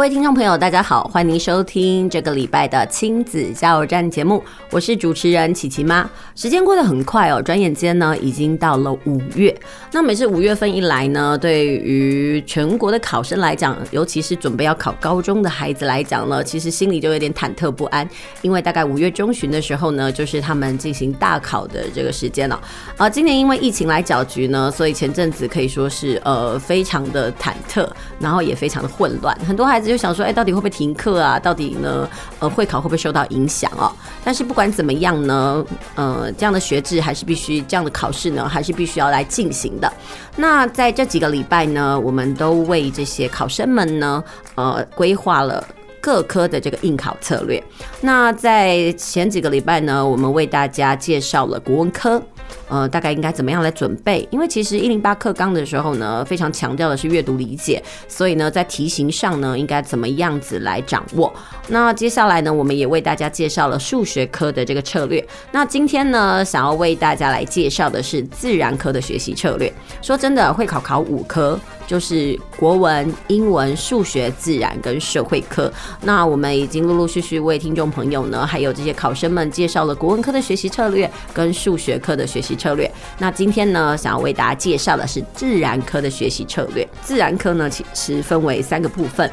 [0.00, 6.08] 各位听众朋友，大家好，欢迎收听这个礼拜的亲子加油站节目，我是主持人琪琪妈。
[6.34, 9.54] 时间过得很快哦，转眼间呢，已经到了五月。
[9.92, 18.08] 那每次五月份一来呢，对于全国的考生来讲，尤其是准备要考高中的孩子来讲呢，其实心里就有点忐忑不安，
[18.40, 22.58] 因为大概五月中旬的时候呢，就是他们进行大考的这个时间了。
[22.96, 27.86] 啊，今年因为疫情来搅局呢，所以前阵子可以说是呃非常的忐忑，
[28.18, 31.36] 然后也非常的混乱，很多孩子就想说，哎，到底会不会停课啊？
[31.36, 33.90] 到底呢，呃，会考会不会受到影响哦？
[34.22, 35.64] 但是不管怎么样呢，
[35.96, 39.92] 呃，这样的学制还是必须，这样的考试呢，还是必须要来进行的。
[40.36, 44.22] 那在这几个礼拜呢，我们都为这些考生们呢，
[44.54, 45.62] 呃，规划了
[46.00, 47.60] 各科的这个应考策略。
[48.00, 52.22] 那在前几个礼拜呢，我们为大家介绍了国文科。
[52.70, 54.26] 呃，大概应该怎么样来准备？
[54.30, 61.32] 因为其实一零八课纲的时候呢，非常强调的是阅读理解，所以呢，在题型上呢，应该怎么样子来掌握？
[61.68, 65.22] 那接下来呢，我们也为大家介绍了数学科的这个策略。
[65.50, 69.72] 那今天呢，想要为大家来介绍的是自然科的学习策略。
[70.00, 71.58] 说真的，会考考五科。
[71.86, 75.68] 就是国文、英文、数学、自然跟社会科。
[76.02, 82.90] 那我们已经陆陆续续为听众朋友呢，还有这些考生们介绍了国文科的学习策略跟数学科的学习策略。
[83.18, 86.86] 那今天呢，想要为大家介绍的是自然科的学习策略。
[87.02, 89.28] 自然科呢，其实分为三个部分。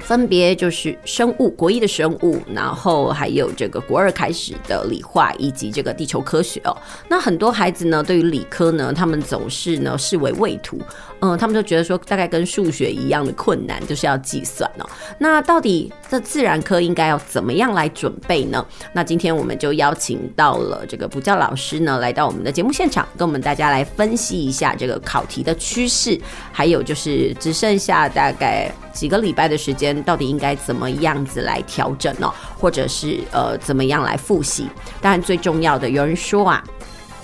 [0.00, 6.76] 分别就是生物，国一的生物，然后还有这个国二开始的理化，以及这个地球科学哦。
[7.08, 10.78] 那很多孩子呢，对于理科呢，他们总是呢视为畏途，
[11.20, 14.86] 嗯，他们就觉得说大概跟数学一样的困难，就是要计算哦。
[15.18, 18.64] 那到底这自然科应该要怎么样来准备呢？
[18.92, 26.20] 那今天我们就邀请到了这个补教老师呢，来到我们的节目现场，跟我们大家来分析一下这个考题的趋势，
[26.52, 29.94] 还有就是只剩下大概几个礼拜的时间。
[30.02, 32.30] 到底应该怎么样子来调整呢？
[32.58, 34.68] 或者是呃怎么样来复习？
[35.00, 36.62] 当然最重要的，有人说啊，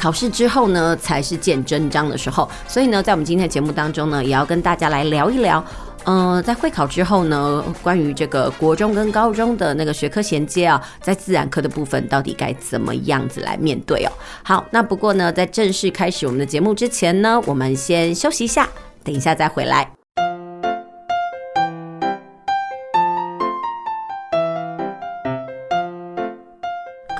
[0.00, 2.49] 考试之后呢才是见真章的时候。
[2.66, 5.62] 所以呢，在我们今天的节目当中呢，也要跟大家来聊一聊，
[6.05, 14.12] 嗯、呃，在会考之后呢，关于这个国中跟高中的那个学科衔接啊，在自然科的部分到底该怎么样子来面对哦。
[14.43, 18.66] 好，那不过呢，在正式开始我们的节目之前呢，我们先休息一下，
[19.05, 20.00] 等一下再回来。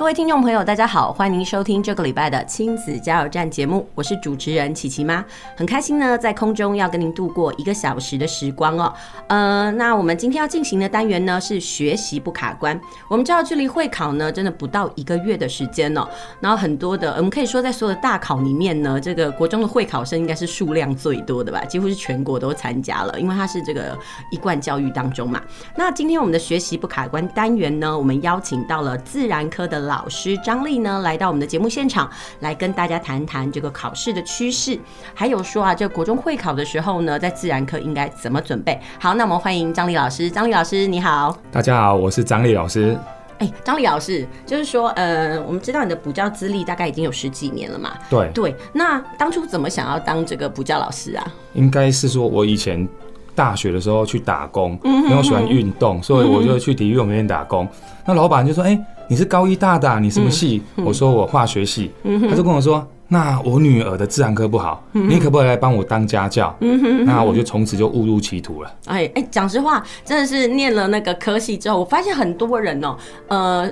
[0.01, 5.23] 各位听众朋友，大家好，欢迎您收听这个礼拜的亲子加油站节目，我是主持人琪琪妈，
[5.55, 8.91] 很开心呢，在空中要跟您度过一个小时的时光哦。
[9.27, 12.81] 呃，那我们今天要进行的单元呢是学习不卡关。
[13.09, 16.09] 我们知道距离会考呢，真的不到一个月的时间哦。
[16.39, 23.95] 然后很多的，我们可以说在所有的大考里面呢，这个国中的会考生应该是数量最多的吧，几乎是全国都参加了，因为它是这个
[24.31, 25.39] 一贯教育当中嘛。
[25.77, 32.09] 那今天我们的学习不卡关单元呢，我们邀请到了自然科的老师张丽呢，来到我们的节目现场，
[32.39, 34.79] 来跟大家谈谈这个考试的趋势，
[35.13, 38.79] 还有说啊，这个国中会考的时候呢，在自然科应该怎么准备？
[38.97, 40.31] 好，那我们欢迎张丽老师。
[40.31, 41.37] 张丽老师，你好。
[41.51, 42.97] 大家好，我是张丽老师。
[43.39, 47.91] 哎、欸，张丽老师，就是说，呃，我们知道你的补教资历大概已经有十几年了嘛？
[48.09, 48.55] 对对。
[48.71, 51.27] 那当初怎么想要当这个补教老师啊？
[51.51, 52.87] 应该是说我以前
[53.35, 57.67] 大学的时候去打工，因为我喜欢运动，所以我就去体育用品店打工。
[58.05, 60.63] 那老板就说：“哎、欸。”你是高一大的、啊，你什么系？
[60.77, 66.55] 嗯嗯、我说我化学系，嗯、他就跟我说，那我女儿的自然科不好，嗯、你可不可以来帮我当家教？
[66.61, 68.73] 嗯、那我就从此就误入歧途了。
[68.85, 72.95] 哎哎，讲实话，真的是念了那个科系之后，我发现很多人哦、
[73.27, 73.71] 喔，呃。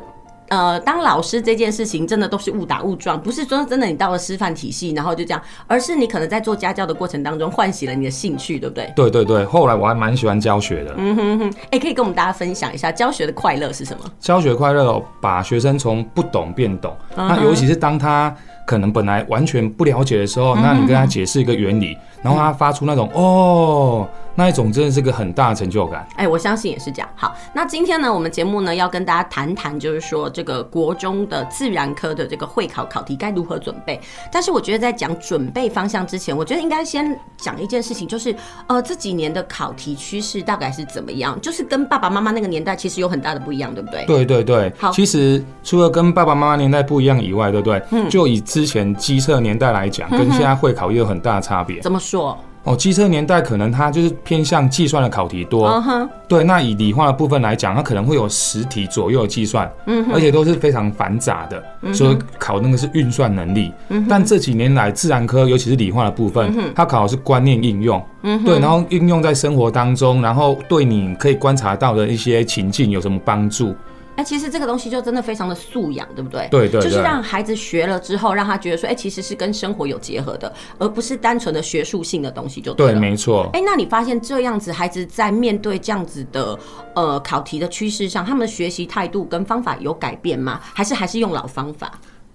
[0.50, 8.92] 呃，当老师这件事情真的都是误打误撞，不是说真的你到了师范体系然后就这样，而是你可能在做家教的过程当中唤起了你的兴趣，对不对？
[8.96, 10.94] 对对对，后来我还蛮喜欢教学的。
[10.98, 14.04] 嗯哼哼，哎、欸，可以跟我们大家分享一下教学的快乐是什么？
[14.20, 16.92] 教学快乐，把学生从不懂变懂。
[17.16, 17.28] Uh.
[17.28, 18.36] 那尤其是当他
[18.66, 20.60] 可能本来完全不了解的时候，uh.
[20.62, 24.08] 那你跟他解释一个原理，然后他发出那种、嗯、哦。
[24.40, 27.10] 那一种真的是个很大的成就感，哎、欸，我相信也是这样。
[27.14, 34.00] 好，那今天呢，我们节目呢要跟大家谈谈，就是说这个国中的自然科的这个会考考题该如何准备。
[34.32, 38.34] 但是我觉得在讲准备方向之前，我觉得应该先讲一件事情，就是
[38.68, 41.38] 呃这几年的考题趋势大概是怎么样？
[41.42, 44.06] 就是跟爸爸妈妈那个年代其实有很大的不一样，对不对？
[44.06, 44.72] 对对对。
[44.80, 47.84] 好，其实除了跟爸爸妈妈年代不一样以外，对不对？
[47.92, 48.10] 嗯。
[48.10, 51.82] 就以之前机测年代来讲，跟现在会考也有很大的差别。
[51.82, 52.38] 怎么说？
[52.70, 56.10] 哦，机车年代可能它就是偏向计算的考题多，uh huh.
[56.28, 56.44] 对。
[56.44, 60.14] 那以理化的部分来讲，它可能会有十题左右的计算，嗯、uh，huh.
[60.14, 61.94] 而且都是非常繁杂的，uh huh.
[61.96, 63.74] 所以考那个是运算能力。
[63.90, 64.06] Uh.
[64.08, 68.46] 但这几年来，自然科尤其是理化的部分，它考的是观念应用，嗯、uh，huh.
[68.46, 73.74] 对，然后应用在生活当中，然后对你可以观察到的一些情境有什么帮助。
[74.20, 76.46] 哎，其实这个东西就真的非常的素养，对不对？
[76.52, 82.92] 对，对对，就是让孩子学了之后，让他觉得说，哎，其实是跟生活有结合的，而不是单纯的学术性的东西就对了。
[82.92, 83.50] 对，没错。
[83.54, 86.60] 哎，那你发现这样子，孩子在面对这样子的
[86.96, 90.60] 呃考题的趋势上，他们的学习态度跟方法有改变吗？
[90.74, 91.90] 还是还是用老方法？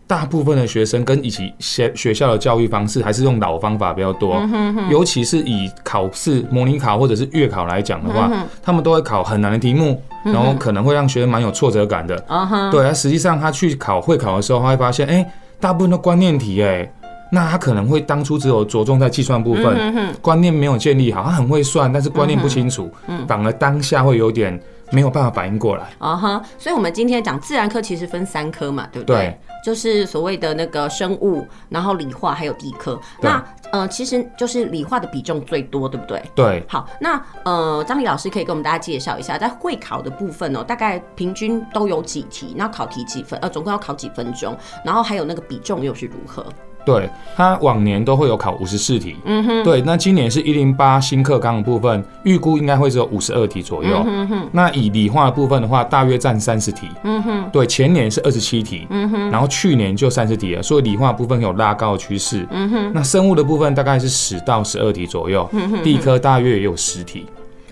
[0.06, 12.22] 大部分的学生跟以及学学校的教育方式还是用老方法比较多，嗯、哼哼，尤其是以考试模拟考或者是月考来讲的话，嗯、他们都会考很难的题目，然后可能会让学生蛮有挫折感的。
[12.70, 15.26] 对，实际上他去考会考的时候，他会发现，哎、欸，
[15.58, 16.92] 大部分的观念题、欸，哎，
[17.30, 24.60] 那他可能会当初只有着重在计算部分，嗯、哼观念没有建立好，他很会算，但是观念不清楚，嗯嗯、反而当下会有点。
[24.94, 29.16] 没有办法反应过来啊哈，uh 所以我们今天讲自然科其实分三科嘛，对不对？
[29.16, 32.98] 对，就是所谓的那个生物，然后理化还有地科。
[33.20, 36.22] 那呃，其实就是理化的比重最多，对不对？
[36.34, 36.64] 对。
[36.68, 46.46] 好，那呃，张丽老师可以给我们大家介绍一下，在会考的部分哦，大概平均都有几题，那考题几分，呃，总共要考几分钟，然后还有那个比重又是如何？
[46.84, 67.26] 对，他往年都会有考五十四题，嗯哼，对，那今年是一零八新课纲的部分，预估应该会只有五十二题左右，嗯哼，那以理化的部分的话，大约占三十题，嗯哼，对，前年是二十七题，嗯哼，然后去年就三十题了，所以理化部分有拉高的趋势，嗯哼，那生物的部分大概是十到十二题左右，嗯哼，地科大约也有十题。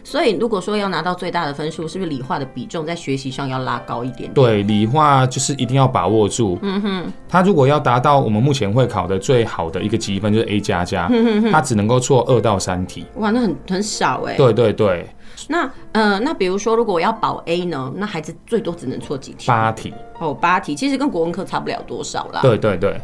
[0.04, 4.34] 所以，如果说要拿到最大的分数，是不是理化的比重在学习上要拉高一点点？
[4.34, 6.58] 对，理化就是一定要把握住。
[6.62, 11.10] 嗯哼，他如果要达到我们目前会考的最好的一个积分，就是 A 加加，
[11.50, 13.06] 他只能够错二到三题。
[13.16, 14.36] 哇，那很很少哎。
[14.36, 15.06] 对对对。
[15.48, 19.46] 那呃，那比如说，如果我要保 A 呢，那孩子最多只能错几题？
[19.48, 19.92] 八题。
[20.20, 22.40] 哦，八题，其实跟国文课差不了多少啦。
[22.42, 23.00] 对对对。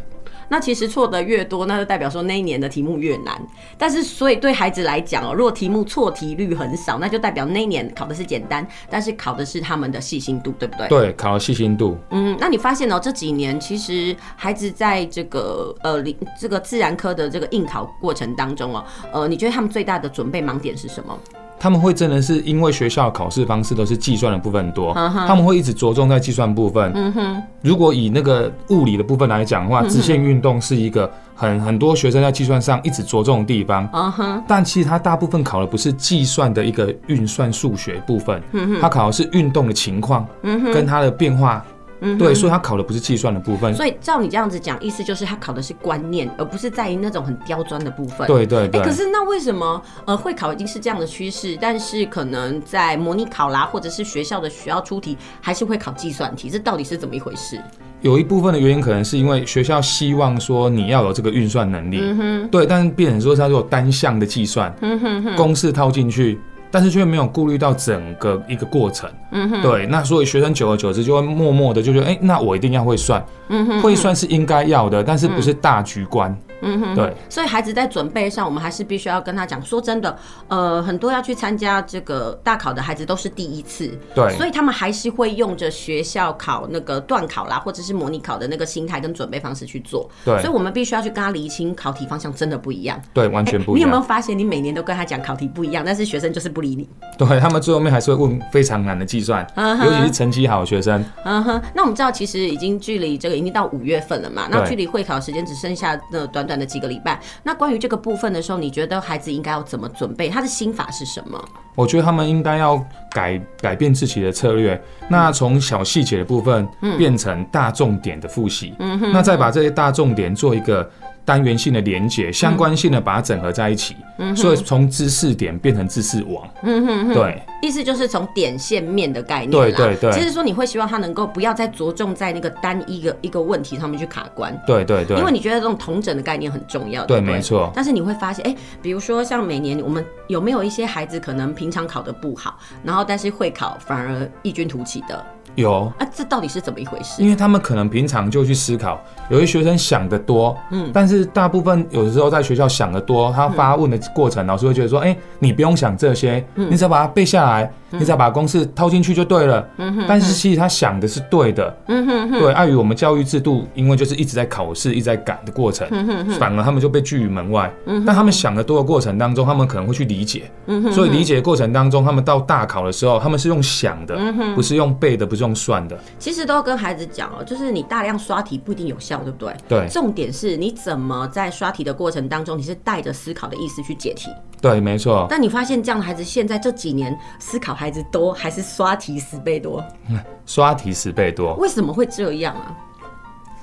[0.48, 3.40] 那其实错的越多，那就代表说那一年的题目越难。
[3.76, 10.88] 但是，所以对孩子来讲哦，如果题目错题率很少，那就代表那一年考的是简单，但是考的是他们的细心度，对不对？
[10.88, 11.96] 对，考了细心度。
[12.10, 16.02] 嗯，那你发现哦，这几年其实孩子在这个呃，
[16.40, 21.18] 这个自然科的这个应考过程当中哦，呃，你觉得他们最大的准备盲点是什么？
[21.58, 26.92] 他们会真的是因为学校考试方式都是计算的部分多，他们会一直着重在计算部分。
[26.94, 33.88] 嗯哼，如果以那个物理的部分来讲的话，直线运动是一个很很多学生在计算上一直着重的地方。
[33.92, 38.42] 嗯哼，但其实他大部分考的不是计算的一个运算数学部分，
[38.80, 41.64] 他考的是运动的情况，跟它的变化。
[42.00, 43.74] 嗯，对，所以他考的不是计算的部分。
[43.74, 48.26] 所以照你这样子讲，意思就是他考的是观念，而不是在于那种很刁钻的部分。
[48.26, 48.80] 对对对。
[48.82, 56.48] 可是那为什么呃会考已经是这样的趋势，但是可能在模拟考啦，或者是学校的学校出题，还是会考计算题？
[56.48, 57.60] 这到底是怎么一回事？
[58.00, 61.98] 有一部分的原因可能是因为学校希望说你要有这个运算能力。
[62.00, 62.48] 嗯哼。
[62.48, 66.38] 对，但是变成说他有单项的计算，嗯哼哼，公式套进去。
[66.70, 76.36] 但是却没有顾虑到整个一个过程，嗯哼，对，那所以学生久而久之就会默默的就觉得，哎、欸，那我一定要会算，嗯哼，会算是应该要的，但是不是大局观。
[76.62, 79.62] 嗯哼，对，所以孩子在准备上，我们还是必须要跟他讲。
[79.62, 80.16] 说真的，
[80.48, 90.08] 呃，很多要去参加这个大考的孩子都是第一次，对，所以他们还是会用着学校考那个段考啦，或者是模拟考的那个心态跟准备方式去做。
[90.24, 93.00] 对，所以我们必须要去跟他厘清考题方向真的不一样。
[93.12, 93.82] 对，完全不一样。
[93.82, 96.88] 欸，你有没有发现，你每年都跟他讲考题不一样，但是学生就是不理你？
[97.18, 99.84] 对，他们最后面还是会问非常难的计算，uh huh.
[99.84, 101.04] 尤其是成绩好的学生。
[101.24, 107.20] 嗯哼，那我们知道，其实已经距离这个已经到五月份了嘛，那距离会考时间只剩下那短短的几个礼拜。
[107.44, 110.28] 那关于这个部分的时候，你觉得孩子应该要怎么准备？
[110.28, 111.38] 他的心法是什么？
[111.76, 120.90] 我觉得他们应该要改改变自己的策略，那从小细节的部分变成大重点的复习，嗯，那再把这些大重点做一个。
[121.28, 126.48] 单元性的连接，相关性的把它整合在一起，嗯、所以从知识点变成知识网。
[126.62, 129.50] 嗯哼哼，对，意思就是从点线面的概念。
[129.50, 134.58] 对对对，其实说你会希望他能够不要再着重在那个单一个一个问题上面去卡关。
[134.66, 137.04] 对对对，因为你觉得这种统整的概念很重要。
[137.04, 137.70] 对，对，对，没错。
[137.74, 145.22] 但是你会发现，哎、欸，比如说像每年我们有没有一些孩子可能平常考得不好，然后但是会考反而异军突起的？
[145.60, 145.92] 有。
[145.98, 147.22] 啊，这到底是怎么一回事？
[147.22, 157.70] 因为他们可能平常就去思考，有些学生想得多，嗯，但是大部分有的时候在学校想得多，他发问的过程，嗯、老师会觉得说，哎、欸，你不用想这些，嗯、你只要把它背下来。
[157.90, 162.52] 你只要把公式套进去就对了，嗯哼，但是其实他想的是对的，嗯哼，对。
[162.52, 167.72] 碍于我们教育制度，因为就是一直在考试、一直在赶的过程，嗯哼，反而他们就被拒于门外。
[167.86, 175.98] 嗯，但他们想的多的过程当中，他们可能会去理解，嗯哼，所以理解的过程当中，他们到大考的时候，他们是用想的，嗯哼，不是用背的，不是用算的。
[176.18, 179.54] 其实都要跟孩子讲哦，就是你大量刷题不一定有效，对不对？
[179.68, 179.88] 对。
[179.88, 184.30] 重点是你怎么在刷题的过程当中，你是带着思考的意思去解题。
[184.60, 185.26] 对，没错。
[185.30, 189.84] 但你发现这样的孩子，现在这几年思考孩子多，还是刷题十倍多？
[190.46, 192.76] 刷题十倍多，为什么会这样啊？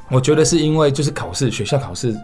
[0.09, 2.15] 我觉得是因为就是考试，学校考试。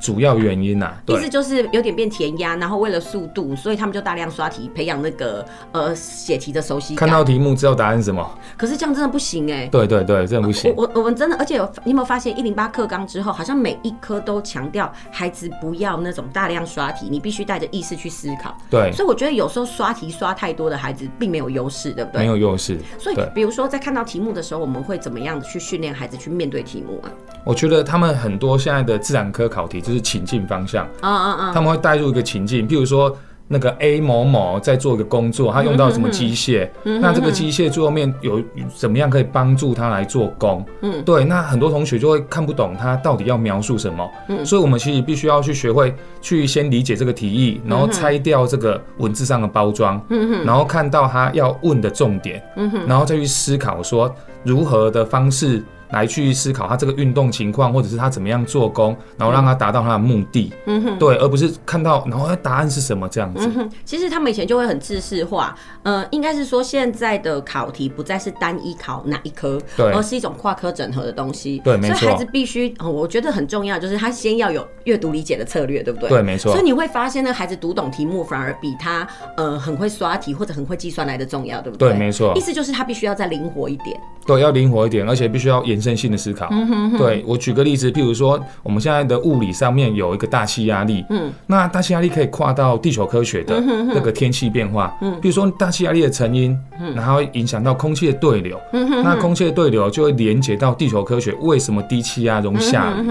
[0.00, 7.08] 主要原因呐、啊，意思就是有点变填鸭，然后为了速度，所以他们就大量刷题，培养那个呃写题的熟悉感。
[7.08, 8.38] 看到题目知道答案是什么？
[8.56, 9.68] 可是这样真的不行哎、欸。
[9.68, 10.72] 对对对，真的不行。
[10.76, 18.56] 我我们真的，而且有你有没有发现一零八课纲之后，好像每一科都强调孩子不要那种大量刷题，你必须带着意识去思考。
[18.70, 18.92] 对。
[18.92, 22.20] 所以我觉得有时候刷题刷太多的孩子并没有优势，对不对？
[22.20, 22.78] 没有优势。
[22.98, 27.10] 所以比如说在看到题目的时候，我们会怎么样去训练孩子去面对题目啊？
[27.44, 30.84] 我觉得他们很多现在的自然科考题就是情境方向。
[31.00, 31.52] 啊啊啊！
[31.54, 33.16] 他们会带入一个情境，譬如说
[33.48, 38.42] 那个 A 某某在做一个工作，他用到什么机械，嗯、哼哼那这个机械最后面有
[38.74, 40.66] 怎么样可以帮助他来做工？
[40.82, 41.24] 嗯，对。
[41.24, 54.12] 那很多同学就会看不懂他到底要描述什么，嗯，所以我们其实必须要去学会去先理解这个题意，然后拆掉这个文字上的包装，嗯哼，然后看到他要问的重点，嗯哼，然后再去思考说
[54.42, 55.62] 如何的方式。
[55.90, 60.52] 来去思考他这个运动情况，或者是他怎么样做工，然后让他达到他的目的。
[60.66, 63.46] 嗯哼，对，而不是看到然后答案是什么这样子。
[63.46, 71.60] 嗯哼，其实他们以前就会很制式化，呃，应该是说现在的考题不再是单一考哪一科，对，而是一种跨科整合的东西。
[71.64, 71.96] 对，没错。
[71.96, 76.08] 所以孩子必须，哦，我觉得很重要，就是他先要有阅读理解的策略，对不对？
[76.08, 76.52] 对，没错。
[76.52, 81.90] 所以你会发现，那孩子读懂题目反而比他呃很会刷题或者很会计算来的重要，对不对？
[81.90, 82.32] 对，没错。
[82.36, 83.98] 意思就是他必须要再灵活一点。
[84.26, 86.48] 对，要灵活一点，而且必须要延伸性的思考。
[86.50, 103.10] 嗯哼哼，对，我举个例子，譬如说我们现在的物理上面有一个大气压力，嗯，那大气压力可以跨到地球科学的那个天气变化，嗯，比如说大气压力的成因，嗯，然后影响到空气的对流，嗯哼，那空气的对流就会连接到地球科学为什么低气压容易下雨，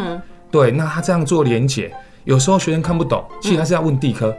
[0.49, 1.93] 对，那他这样做连接，
[2.23, 4.35] 有时候学生看不懂，其实他是要问地科，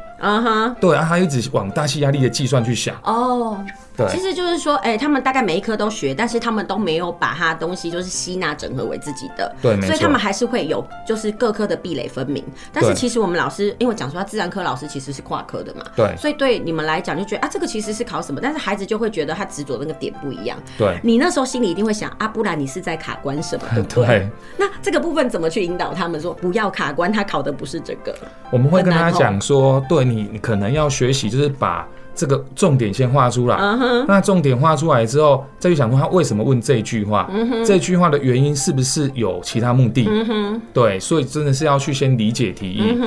[0.81, 3.57] 对，然后他一直往大气压力的计算去想，哦。
[3.97, 12.45] 对其实就是说，哎、欸，他们大概每一科都学，但是他们都没有把他东西就是吸纳整合为自己的，对，所以他们还是会有就是各科的壁垒分明。
[12.73, 20.59] 但是其实我们老师，因为讲说他自然科老师其实是跨科的嘛，对，所以对你们来讲就觉得啊，这个其实是考什么，但是孩子就会觉得他执着那个点不一样。
[20.77, 24.07] 对，你那时候心里一定会想啊，不然你是在卡关什么， 对不对？
[24.07, 27.11] 对，那这个部分怎么去引导他们说不要卡关？
[27.11, 28.15] 他考的不是这个，
[28.51, 31.87] 我们会跟他讲说，对你，你可能要学习就是把。
[32.17, 34.05] 这个重点先画出来，uh huh.
[34.09, 37.65] 那重点画出来之后，再去想说他为什么问这句话，uh huh.
[37.67, 40.61] 这句话的原因是不是有其他目的？Uh huh.
[40.73, 42.99] 对，所以真的是要去先理解题意，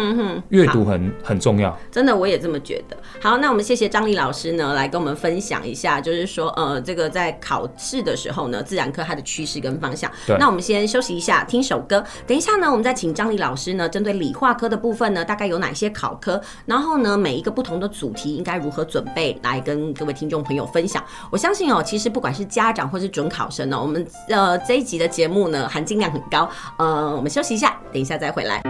[0.50, 0.72] 阅、uh.
[0.72, 1.76] 读很很重要。
[1.92, 2.96] 真的，我也这么觉得。
[3.20, 10.10] 好，那我们谢谢张丽老师呢，来跟我们分享一下，就是说，呃，这个在考试的时候呢，自然科它的趋势跟方向。
[10.28, 12.04] 对，那我们先休息一下，听首歌。
[12.28, 16.40] 等一下呢，我们再请张丽老师呢，针对理化科的部分呢，大概有哪些考科？
[16.68, 21.02] 然后呢，每一个不同的主题应该如何准准备来跟各位听众朋友分享。
[21.32, 26.50] 我相信哦，其实不管是家长或是准考生呢，我们呃这一集的节目呢，含金量很高。
[26.78, 28.62] 呃，我们休息一下，等一下再回来。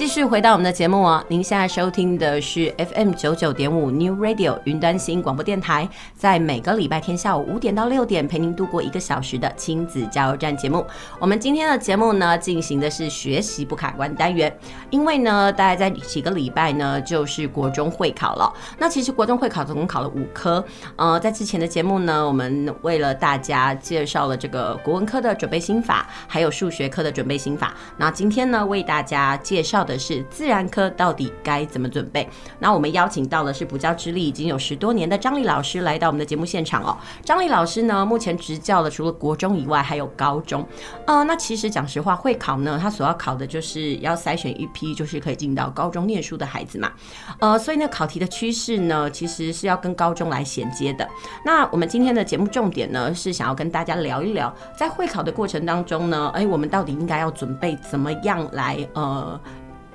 [0.00, 10.86] 继续回到我们的节目哦，您现在收听的是 FM 九九点五 New Radio 云端新广播电台，在每个礼拜天下午五点到六点陪您度过一个小时的亲子加油站节目。
[11.18, 14.50] 我们今天的节目呢，进行的是学习不卡关单元，
[14.88, 18.50] 因为呢，大概在几个礼拜呢，就是国中会考了。
[18.78, 20.64] 那其实国中会考总共考了五科，
[20.96, 27.74] 呃，在之前的节目呢，我们为了大家介绍了这个国文科的准备心法，还有数学科的准备心法。
[27.98, 32.28] 那今天呢，为大家介绍的是自然科到底该怎么准备？
[32.60, 36.96] 那我们邀请到的是补教资历已经有十多年的张丽老师来到我们的节目现场哦。
[37.24, 40.64] 张丽老师呢，目前执教的除了国中以外，还有高中。
[41.06, 46.92] 呃，那其实讲实话，会考呢，他所要考的就是要筛选一批就是可以进到高中念书的孩子嘛。
[47.40, 51.08] 呃，所以呢，考题的趋势呢，其实是要跟高中来衔接的。
[51.44, 59.40] 那我们今天的节目重点呢，是想要跟大家聊一聊，在会考的过程当中呢，哎，我们到底应该要准备怎么样来呃。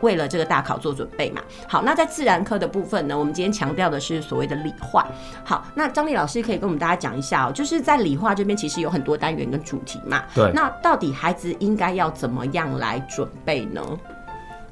[0.05, 1.41] 为了这个大考做准备嘛。
[1.67, 5.07] 好，那在自然科的部分呢，我们今天强调的是所谓的理化。
[5.43, 10.23] 好，那张丽老师可以跟我们大家讲一下哦，就是在理化这边其实有很多单元跟主题嘛。
[10.35, 10.51] 对。
[10.53, 13.81] 那到底孩子应该要怎么样来准备呢？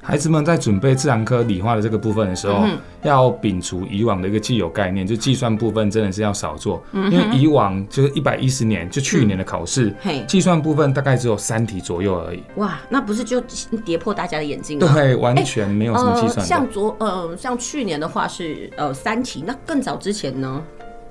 [0.06, 9.88] 孩子们在准备自然科理化的这个部分的时候，嗯、要摒除以往的一个既有概念，就计算部分真的是要少做，嗯、因为以往就是一百一十年，就去年的考试，
[10.28, 12.42] 计、嗯、算部分大概只有三题左右而已。
[12.56, 13.40] 哇，那不是就
[13.82, 14.92] 跌破大家的眼镜吗？
[14.92, 16.46] 对，完全没有什么计算、欸呃。
[16.46, 20.62] 像昨呃，像去年的话是呃三题，那更早之前呢？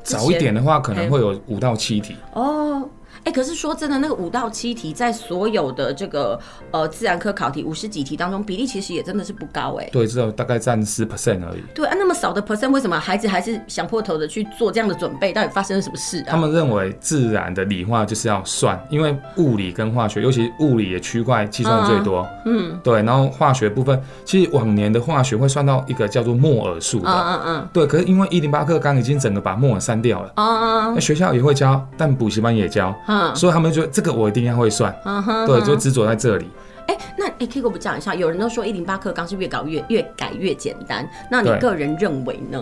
[0.04, 2.16] 早一点的话可能会有五到七题。
[2.34, 2.88] 哦。
[3.26, 6.38] 哎、欸，可是说真的，那个五到七题在所有的这个
[6.72, 9.90] 呃自然科考题五十几题当中，比例其实也真的是不高哎、欸。
[9.92, 11.64] 对，只有大概占十 percent 而已。
[11.74, 15.32] 对啊，那么少的 percent，为什么孩子还是想破头的去做这样的准备？
[15.32, 16.28] 到底发生了什么事啊？
[16.28, 22.28] 他们认为自然的理化就是要算，因为物理跟化学，尤其物理的区块计算最多。
[22.46, 27.10] 嗯，对，然后化学部分，其实往年的化学会算到一个叫做摩尔数的。
[27.10, 27.70] 嗯嗯嗯。
[27.72, 30.34] 对，可是因为一零八课纲已经整个把摩尔删掉了。
[30.36, 30.94] 嗯嗯。
[30.96, 32.94] 那学校也会教，但补习班也教。
[33.08, 36.48] 嗯，所以他们就这个我一定要会算，嗯哼，对，就执着在这里。
[36.88, 42.62] 哎、欸，那哎，可以给我们讲一下，有人都说一零八课纲是越搞越越改越简单，那你个人认为呢？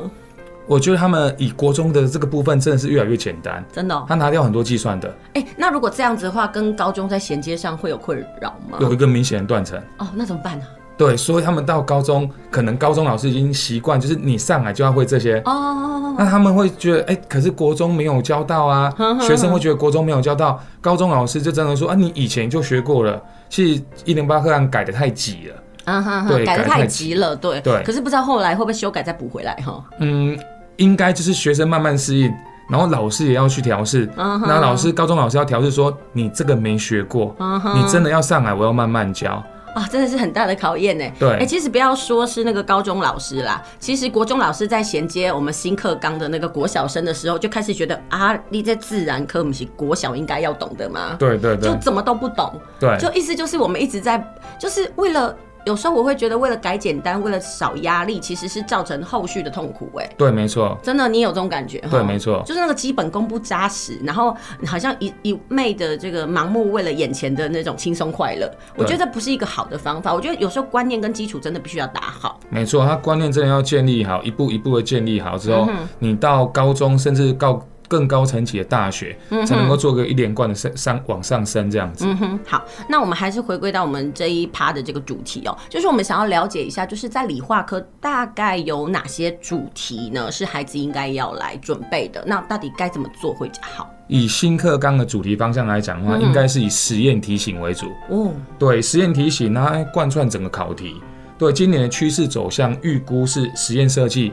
[0.68, 5.10] 我觉得他们以国中的这个部分真的是越来越简单，真的、哦，他拿掉很多计算的。
[5.34, 8.78] 哎、欸，那如果这样子的话，跟高中在衔接上会有困扰吗？
[8.80, 9.82] 有一个明显的断层。
[9.98, 10.66] 哦，那怎么办呢？
[11.02, 15.42] 对，所以他们到高中，可能高中老师已经习惯，就是你上来就要会这些。
[15.46, 16.14] 哦。
[16.16, 18.94] 那他们会觉得，哎、欸，可是国中没有教到啊。
[18.96, 19.22] 呵呵呵。
[19.26, 23.20] 学生会觉得国中没有教到，高中老师就真的说，啊，你以前就学过了。
[23.50, 25.56] 其实一零八课纲改的太急了。
[25.86, 26.28] 啊哈哈。
[26.28, 27.36] 对，改的太急了。
[27.36, 27.60] 对。
[27.62, 27.82] 对。
[27.82, 29.84] 可是不知道后来会不会修改再补回来哈？
[30.02, 30.38] 嗯，
[30.76, 32.32] 应该就是学生慢慢适应，
[32.70, 34.08] 然后老师也要去调适。
[34.18, 34.40] 嗯。
[34.46, 37.36] 那老师，高中老师要调试说，你这个没学过，
[37.74, 39.44] 你真的要上来，我要慢慢教。
[39.74, 41.06] 啊、哦，真的是很大的考验呢。
[41.20, 51.16] 对，哎、欸，其实不要说是那个高中老师啦，其实国中老师在衔接我们新课纲的那个国小生的时候，就开始觉得啊，你在自然科不是国小应该要懂的吗？
[51.20, 52.54] 对对对，就怎么都不懂。
[52.80, 54.22] 对，就意思就是我们一直在，
[54.60, 55.36] 就是为了。
[55.66, 59.90] 有时候我会觉得，为了改简单，为了少压力，其实是造成后续的痛苦。
[59.98, 61.80] 哎，对，没错，真的，你有这种感觉？
[61.92, 70.14] 对，没错，就是那个基本功不扎实，然后好像一一昧的这个盲目为了眼前的那种轻松快乐，我觉得这不是一个好的方法。
[70.14, 72.40] 我觉得有时候观念跟基础真的必须要打好。
[72.50, 77.66] 没错，他观念真的要建立好，一步一步的建立好之后，嗯、你到高中甚至到。
[77.92, 79.14] 更高层级的大学，
[79.46, 82.06] 才能够做个一连贯的升上往上升这样子。
[82.08, 90.32] 嗯哼，好，那我们还是回归到我们这一趴的这个主题哦，就是我们想要了解一下，就是在理化科大概有哪些主题呢？
[90.32, 92.24] 是孩子应该要来准备的？
[92.26, 93.90] 那到底该怎么做会比较好？
[94.08, 97.88] 以新课纲的主题方向来讲的话，应该是以实验题型为主。
[98.10, 100.96] 哦，对，实验题型它贯穿整个考题。
[101.42, 104.32] 对，今年的趋势走向预估是实验设计，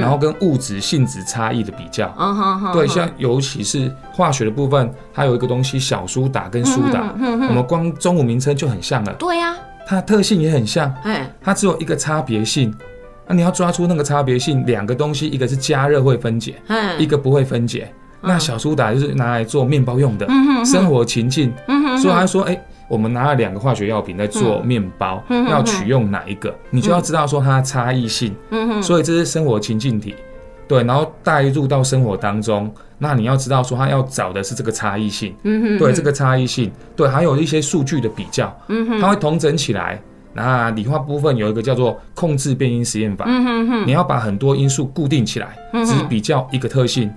[0.00, 2.12] 然后跟物质性质差异的比较。
[2.72, 9.12] 对，像尤其是化学的部分，它有一个东西小苏打跟苏打，我们光中午名称就很像了。
[9.12, 9.54] 对呀，
[9.86, 10.92] 它特性也很像，
[11.40, 12.74] 它只有一个差别性。
[13.28, 16.56] 那你要抓出那个差别性，两个东西，一个是加热会分解，
[16.98, 17.88] 一个不会分解。
[18.20, 20.26] 那小苏打就是拿来做面包用的，
[20.64, 21.52] 生活情境。
[22.02, 22.60] 所以他说，哎。
[22.88, 28.34] 我们拿了两个化学药品在做面包，嗯、要取用哪一个，嗯、你就要知道说它的差异性。
[28.50, 30.14] 嗯、所以这是生活情境题，
[30.66, 35.34] 对，然后带入到生活当中，那你要知道说它要找的是这个差异性。
[35.42, 38.50] 嗯、对，这个差异性，对，还有一些数据的比较。
[38.68, 40.00] 嗯、它会统整起来。
[40.34, 43.24] 那理化部分有一个叫做控制变因实验法。
[43.26, 47.10] 嗯、你要把很多因素固定起来，只比较一个特性。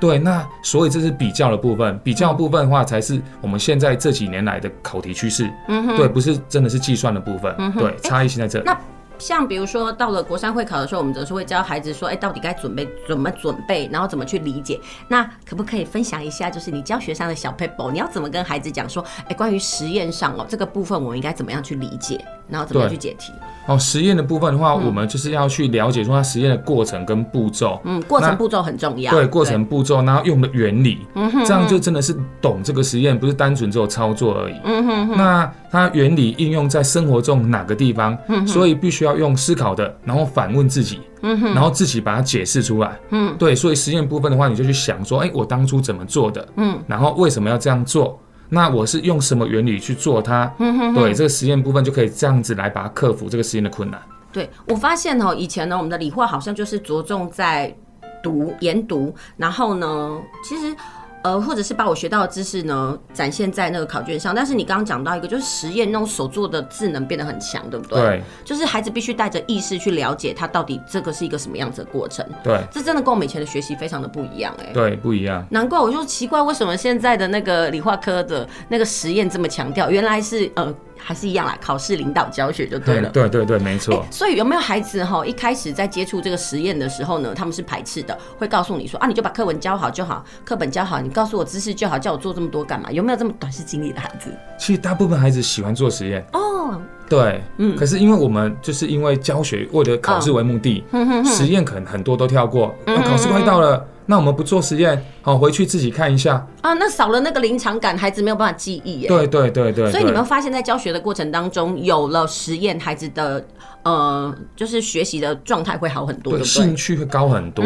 [0.00, 5.50] 对，那所以这是比较的部分，比较的部分的话，才是我们现在这几年来的考题趋势。
[5.68, 7.54] 嗯哼，对，不是真的是计算的部分。
[7.58, 8.64] 嗯哼，对，差异性在这里。
[8.64, 8.78] 那
[9.18, 14.78] 像比如说到了国三会考的时候，我们总是会教孩子说，哎、欸，到底该准备怎么准备，然后怎么去理解。
[15.08, 23.32] 那可不可以分享一下，就是你教学上的小 paper，，你要怎么跟孩子讲说，哎、欸，关于实验上哦这个部分，我们应该怎么样去理解，然后怎么样去解题？
[23.66, 27.78] 哦，实验的部分的话，嗯、我们就是要去了解说它实验的过程跟步骤。
[27.84, 29.12] 嗯，过程步骤很重要。
[29.12, 34.54] 对，过程步骤，然后用的原理，嗯哼，这样就真的是懂这个实验，不是单纯只有操作而已。
[34.64, 38.16] 嗯哼，那它原理应用在生活中哪个地方？
[38.28, 42.98] 嗯，所以必须要用思考的，然后反问自己，嗯哼，然后自己把它解释出来。
[43.10, 46.48] 嗯，对，所以实验部分的话，你就去想说，哎、欸，我当初怎么做的？
[46.56, 48.18] 嗯，然后为什么要这样做？
[48.48, 50.52] 那我是用什么原理去做它？
[50.58, 54.00] 嗯哼，对，这个实验部分就可以这样子来把它克服这个实验的困难。
[54.32, 57.74] 对，我发现哦，以前呢，我们的理化好像就是着重在
[58.22, 60.74] 读研读，然后呢，其实。
[61.22, 64.34] 呃，或者是把我学到的知识呢，展现在那个考卷上。
[64.34, 68.00] 但是你刚刚讲到一个，就是实验那种手做的智能变得很强，对不对？
[68.00, 68.22] 对。
[68.44, 72.24] 就是孩子必须带着意识去了解他到底这个是一个什么样子的过程。
[72.42, 72.60] 对。
[72.70, 74.70] 这真的跟我们以前的学习非常的不一样，哎。
[74.72, 75.44] 对，不一样。
[75.50, 79.90] 难怪我就奇怪，为什么现在的那个理化科的那个实验这么强调？
[79.90, 80.74] 原来是呃。
[81.08, 83.08] 还是一样啦，考试领导教学就对了。
[83.08, 84.08] 对对对，没错、欸。
[84.10, 92.92] 所以有没有孩子哈，一开始在接触这个实验的时候呢，他们是排斥的，会告诉你说啊，你就把课文教好就好，课本教好，你告诉我知识就好，叫我做这么多干嘛？
[92.92, 94.30] 有没有这么短视经历的孩子？
[94.58, 96.78] 其实大部分孩子喜欢做实验哦。
[97.08, 97.76] 对，嗯。
[97.76, 103.84] 可是因为我们就是因为教学为了考试为目的，哦、实验可能很多都跳过，那、嗯、考试快到了。
[104.10, 106.72] 那我们不做实验，好，回去自己看一下啊。
[106.72, 109.08] 那少了那个临场感，孩子没有办法记忆耶。
[109.08, 109.90] 对对对对。
[109.90, 113.44] 所以你们发现，在教学的过程当中，有了实验，孩子的
[113.82, 117.62] 呃，就是学习的状态会好很多，对，兴趣会高很多。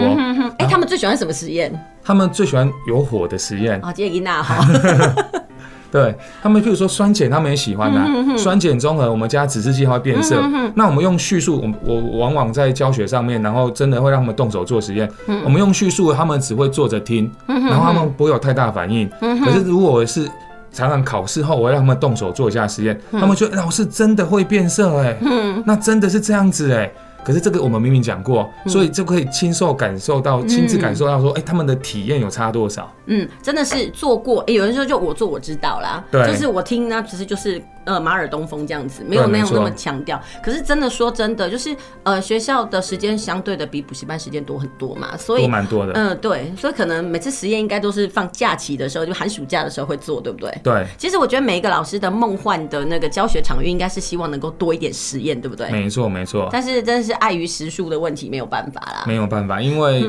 [0.59, 1.73] 哎，他们最喜欢什么实验？
[2.03, 3.79] 他们最喜欢有火的实验。
[3.81, 4.67] 哦，杰伊娜哈。
[5.93, 8.07] 对他们，譬如说酸碱，他们也喜欢的、啊。
[8.09, 10.37] 嗯、哼哼酸碱中和，我们加指示剂会变色。
[10.41, 15.07] 嗯、哼哼那我们用叙述，我我往往在教学上面，然后真的会让他们动手做实验。
[15.27, 19.07] 嗯、我们用叙述，他们只会坐着听，嗯、哼哼然后他们不会有太大反应。
[19.21, 20.27] 嗯、可是如果我是
[20.73, 26.93] 常常考试后，我会让他们动手做一下实验，嗯、他们觉得老师真的会变色哎、欸，嗯、那真的是这样子哎、欸。
[27.25, 32.91] 可是这个我们明明讲过，所以就可以亲受感受到，亲自感受到说，哎，他们的体验有差多少？
[33.13, 34.41] 嗯，真的是做过。
[34.43, 37.63] 哎，有人说就我做我知道啦，对，就是我听呢，其实就是。
[37.85, 40.23] 呃，马尔东风这样子，没有那样那么强调。
[40.41, 45.93] 可是真的说真的，就是呃，学校的时间相对的比补习班时间多很多嘛，所以蛮多的。
[45.95, 50.57] 嗯、呃，对，所以可能每次实验应该都是放假期的时候，就寒暑假的时候会做，对不对？
[50.63, 50.87] 对。
[50.97, 55.69] 其实我觉得每一个老师的梦幻的那个教学场域，应该是希望能够多一点实验，对不对？
[55.71, 56.49] 没错，没错。
[56.53, 59.03] 但是真的是碍于时数的问题，没有办法啦。
[59.09, 60.05] 没有办法，因为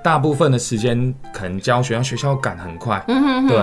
[0.00, 3.02] 大部分的时间可能教学，让学校赶很快。
[3.08, 3.48] 嗯哼哼。
[3.48, 3.58] 对。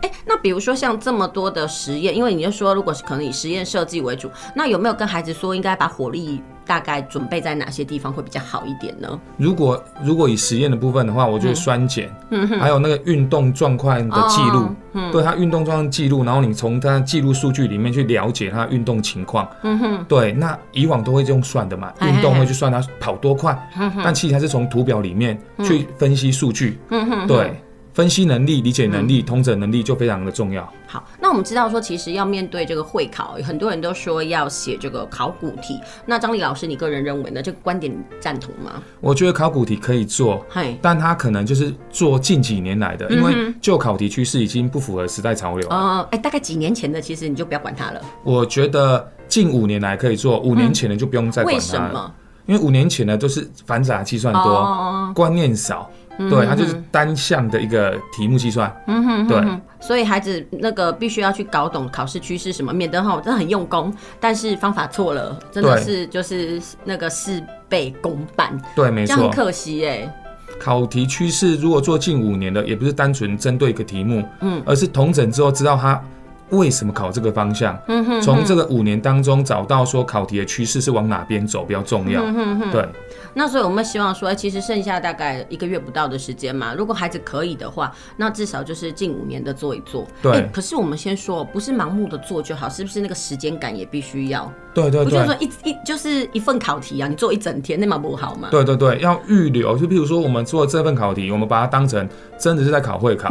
[0.00, 9.20] 哎、欸，那比如说像这么多的实验，因为你就说，如果是可能以实验设计为主，那有没有跟孩子说，应该把火力大概准备在哪些地方会比较好一点呢？
[9.36, 27.60] 如果如果以实验的部分的话，我觉得酸碱，嗯哼，还有那个运动状况的记录，嗯，对他运动状况记录，然后你从他记录数据里面去了解他运动情况，嗯哼，对，那以往都会用算的嘛，运动会去算他跑多快，嗯哼，但其实还是从图表里面去分析数据，嗯哼，对。
[27.94, 30.66] 分析能力、理解能力、统整能力就非常的重要。
[30.86, 35.78] 好，那我们知道说，其实要面对这个会考，很多人都说要写这个考古题。
[36.06, 37.42] 那张丽老师，你个人认为呢？
[37.42, 38.82] 这个观点赞同吗？
[39.00, 40.44] 我觉得考古题可以做，
[40.80, 45.76] 但它可能就是做近几年来的，因为旧考题趋势已经不符合时代潮流了。
[45.76, 48.00] 哦，哎，大概几年前的，其实你就不要管它了。
[48.22, 51.82] 我觉得近五年来可以做，五年前的就不用再管它了。
[51.84, 52.14] 为什么？
[52.44, 55.88] 因为五年前的都是繁杂计算多，观念少。
[56.28, 58.74] 对，它就是单项的一个题目计算。
[58.86, 59.42] 嗯哼，对，
[59.80, 68.60] 所以孩子那个必须要去搞懂考试趋势什么，免得哈真的很用功，但是方法错了，真的是就是那个事倍功半。
[68.74, 70.14] 对，没错，这样很可惜哎。
[70.60, 76.00] 考题趋势如果做近五年的，也不是单纯针对一个题目，嗯，而是统整之后知道它
[76.52, 77.78] 为什么考这个方向。
[77.88, 82.22] 嗯哼，从这个五年当中找到说考题的趋势是往哪边走比较重要。
[82.24, 82.88] 嗯哼，对。
[83.34, 90.06] 那所以我们希望说，哎，其实剩下大概一个月不到的时间嘛，如果孩子可以的话，那至少就是近五年的做一做。
[90.20, 90.48] 对。
[90.52, 94.52] 可是我们先说，不是盲目的做就好，是不是那个时间感也必须要？
[94.74, 95.04] 对对对。
[95.04, 98.48] 不就是说一一就是一份考题啊，你做一整天，那么不好嘛？
[98.50, 99.78] 对对对，要预留。
[99.78, 102.06] 就比如说我们做这份考题，我们把它当成
[102.38, 103.30] 真的是在考会考，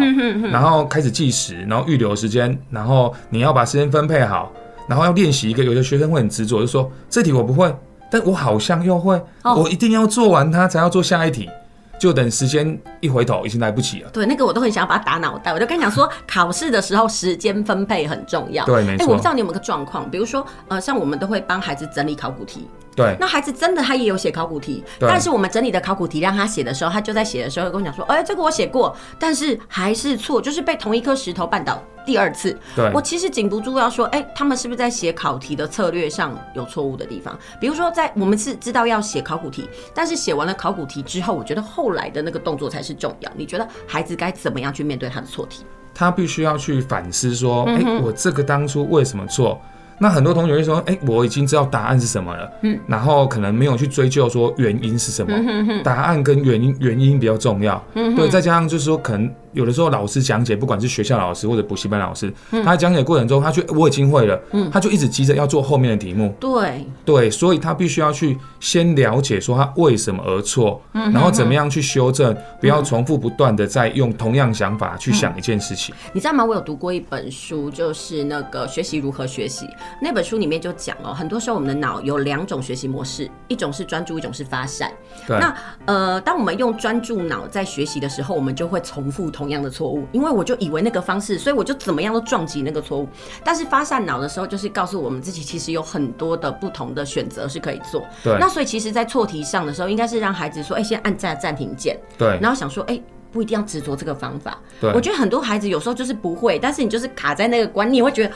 [0.51, 4.52] 然后开始计时，然后预留时间，然后你要把时间分配好，
[4.88, 5.63] 然后要练习一个。
[5.63, 7.74] 有的学生会很执着，就说这题我不会。
[8.10, 11.50] 但我好像又会，我一定要做完它才要做下一题，
[11.97, 14.10] 就等时间一回头已经来不及了。
[14.12, 15.54] 对，那个我都很想要把它打脑袋。
[15.54, 18.65] 我就跟你讲说，考试的时候时间分配很重要。
[18.65, 19.06] 对，没错。
[19.06, 22.67] 哎，我不知道你有没有个状况，比如说，呃，像我们都会帮孩子整理考古题。
[22.95, 32.58] 对，那孩子真的他也有写考古题，但是我们整理的考古题让他写的时候，他就在写的时候跟我讲说，哎、欸，这个我写过，但是还是错，就是被同一颗石头绊倒第二次。
[32.75, 37.38] 对，我其实禁不住要说，哎、欸，他们是不是在写考题的策略上有错误的地方？
[37.60, 43.32] 比如说，在我们是知道要写考古题，但是写完了考古题之后，我觉得后来的那个动作才是重要。
[43.38, 45.63] 你觉得孩子该怎么样去面对他的错题？
[45.93, 49.60] 他必须要去反思说，哎、欸，我这个当初为什么错？
[50.02, 59.32] 那很多同学就说，哎、欸，我已经知道答案是什么了，嗯，然后可能没有去追究说原因是什么，嗯、答案跟原因原因比较重要，嗯，对，再加上就是说可能。
[59.54, 66.34] 有的时候老师讲解，不管是学校老师或者补习班老师，嗯、他讲解过程中，他就我已经会了，嗯、他就一直急着要做后面的题目。
[66.40, 75.94] 对对，所以他必须要去先了解说他为什么而错，嗯、哼哼然后怎么样去修正，不要重复不断的再用同样想法去想一件事情。
[75.96, 76.44] 嗯、你知道吗？
[76.46, 79.68] 我有读过一本书，就是那个学习如何学习。
[80.02, 84.92] 那本书里面就讲哦，很多时候我们的脑有两种学习模式，一种是专注，一种是发散。
[85.28, 85.40] 对。
[85.40, 93.08] 那呃，当我们用专注脑在学习的时候，我们就会重复同样的错误，因为我就以为那个方式，所以我就怎么样都撞击那个错误。
[93.43, 98.06] 但是发散脑的时候，就是告诉我们自己，其实有很多的不同的选择是可以做。
[98.23, 98.38] 对。
[98.39, 102.38] 那所以其实，在错题上的时候，应该是让孩子说：“哎、欸，先按下暂停键。”对。
[102.41, 104.91] 然后想说：“哎、欸，不一定要执着这个方法。”对。
[104.93, 108.34] 我觉得很多孩子有时候就是不会，但是你就是卡在那个观念，会觉得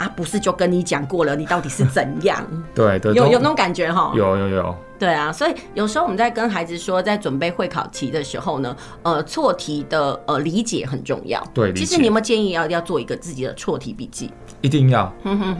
[0.00, 2.42] 啊，不是就跟你讲过了，你到底是怎样？
[2.74, 3.12] 对对。
[3.12, 4.10] 有有那种感觉哈。
[4.16, 4.74] 有有有。
[4.98, 11.42] 对啊，所以有时候我们在跟孩子说，在准备会考题的时候呢，呃，错题的呃理解很重要。
[11.52, 14.30] 对，其实你有没有建议要要做一个自己的错题笔记？
[14.62, 15.12] 一定要，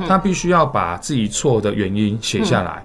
[0.08, 2.82] 他必须要把自己错的原因写下来。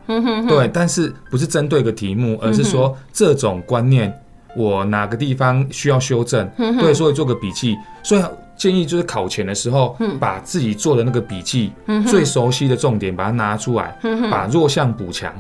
[0.47, 4.13] 对，但是不是针对一个题目，而是说这种观念
[4.57, 6.49] 我哪个地方需要修正？
[6.57, 7.77] 对，所以做个笔记。
[8.03, 8.23] 所以。
[8.55, 11.71] 建议就是考前的时候，把自己做的那个笔记，
[12.07, 13.97] 最熟悉的重点把它拿出来，
[14.31, 15.33] 把弱项补强，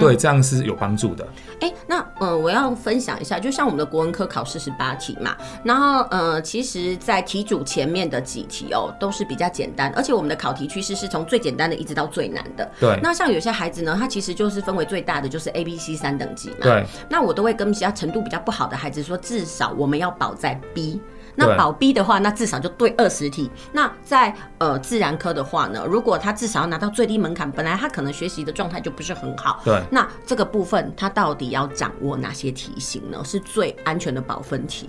[0.00, 1.26] 对，这样是有帮助的。
[1.60, 12.68] 哎、欸，那呃，我要分享一下，就像我们的国文科考四十八题嘛，然后呃，其实，在题组前面的几题哦，都是比较简单，而且我们的考题趋势是从最简单的一直到最难的。
[12.80, 12.98] 对。
[13.02, 16.56] 那像有些孩子呢，他其实就是分为最大的，就是 A、B、C 三等级嘛。
[16.62, 16.84] 对。
[17.08, 21.00] 那我都会跟其他程度比较不好的孩子说，至少我们要保在 B。
[21.34, 23.50] 那保 B 的话，那至少就对二十题。
[23.72, 29.60] 那在呃自然科的话呢，如果他至少要拿到最低门槛，本来他可能学习的状态就不是很好。
[29.64, 29.82] 对。
[29.90, 33.22] 那这个部分他到底要掌握哪些题型呢？
[33.24, 34.88] 是最安全的保分题。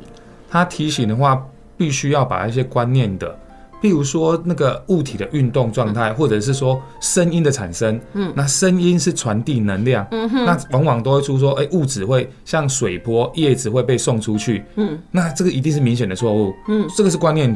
[0.49, 1.45] 他题型的话，
[1.77, 3.39] 必须要把一些观念的。
[3.83, 17.53] 譬如说那个物体的运动状态，或者是说声音的产生，嗯，那声音是传递能量，嗯哼，那往往都会出说，哎，物质会像水波，叶子会被送出去，嗯，那这个一定是明显的错误，嗯，这个是观念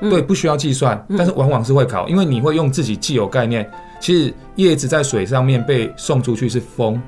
[0.00, 0.10] 题。
[0.10, 3.70] 对，不需要计算，但是往往是会考，因为你会用自己既有概念。
[3.98, 7.00] 其实叶子在水上面被送出去是风，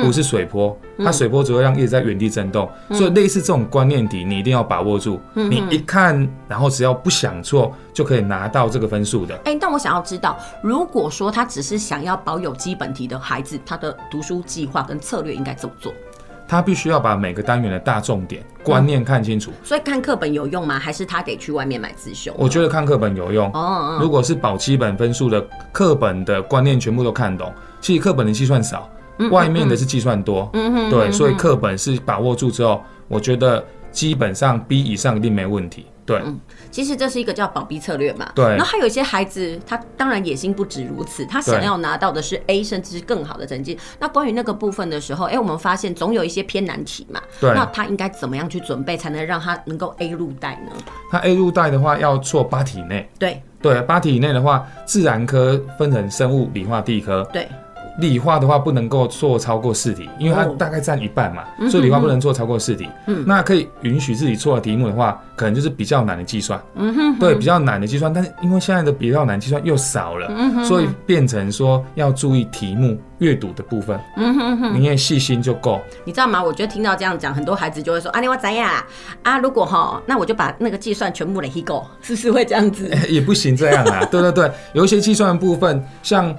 [0.00, 2.70] 不是水波，它水波只会让叶子在原地震动。
[2.92, 5.20] 所以类似这种观念题，你一定要把握住。
[5.34, 9.34] 你一看，然后只要不想错，就可以拿到这个分数的。
[9.44, 15.92] 哎，但我想要知道，如果说他只是想要保有基本题的孩子，他的读书计划跟策略应该怎么做？
[16.52, 19.50] 他必须要把每个单元的大重点观念看清楚。
[19.52, 20.78] 嗯，所以看课本有用吗？
[20.78, 22.30] 还是他得去外面买自修？
[22.36, 23.50] 我觉得看课本有用。
[23.54, 28.86] 哦，如果是保基本分数的课本的观念全部都看懂，其实课本的计算少，
[29.30, 30.46] 外面的是计算多。
[30.52, 35.86] 嗯哼，对，所以课本是把握住之后，我觉得基本上 B 以上一定没问题。
[36.04, 36.20] 对。
[36.72, 38.44] 其实这是一个叫保 B 策略嘛，对。
[38.44, 43.78] 然后还有一些孩子，他当然野心不止如此，他想要拿到的是 A 甚至是更好的成绩。
[44.00, 47.52] 那关于那个部分的时候，哎，我们发现总有一些偏难题嘛，对。
[47.52, 50.72] 那他应该怎么样去准备，才能让他能够 A 入袋呢？
[51.10, 53.08] 他 A 入袋的话，要做八题以内。
[53.18, 57.22] 对对，八题以内的话，自然科分成生物、理化、地科。
[57.32, 57.46] 对。
[57.98, 62.88] 理化的话不能够做超过四题，因为它大概占一半嘛，所以理化不能做超过四题。
[63.06, 66.60] 嗯，那可以允许自己错的题目的话，可能就是比较难的计算。
[66.74, 70.30] 嗯哼，对，比较难的计算，但是因为现在的比较难计算又少了，
[70.64, 73.98] 所以变成说要注意题目阅读的部分。
[74.16, 75.80] 嗯哼哼，你也细心就够。
[76.04, 76.42] 你知道吗？
[76.42, 78.70] 我觉得听到这样讲，很多孩子就会说：“啊，你我怎样
[79.22, 79.38] 啊？
[79.38, 84.04] 如果哈，那我就把那个计算全部累积够，是不是会这样子？” 也不行这样啊。
[84.06, 86.34] 对对对，有一些计算的部分，像。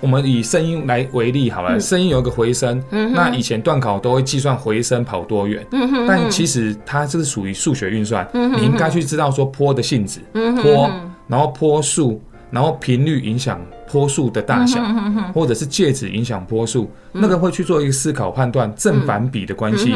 [0.00, 5.66] 我们以声音来为例好了，声音有一个回声，那以前段考都会计算回声跑多远，
[6.06, 10.20] 但其实它这是属于数学运算，你应该去知道说波的性质，
[10.62, 10.90] 波，
[11.26, 14.80] 然后波速，然后频率影响波速的大小，
[15.34, 19.94] 或者是介质影响波速，那个会去做一个思考判断正反比的关系，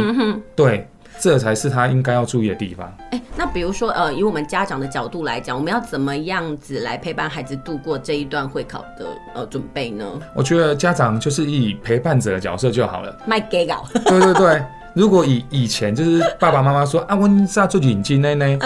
[0.56, 0.88] 对。
[1.20, 2.90] 这才是他应该要注意的地方。
[3.10, 10.06] 哎、欸，那比如说，呃，以我们家长的角度来讲，我们要怎么样子来陪伴孩子度过这一段会考的呃准备呢？
[10.34, 13.14] 我觉得家长就是以陪伴者的角色就好了。
[13.26, 13.84] 卖给稿。
[14.06, 14.62] 对对对，
[14.94, 18.58] 如果以以前就是爸爸妈妈说啊，温啥做眼睛呢 呢？